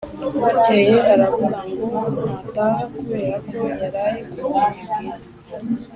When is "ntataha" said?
2.23-2.83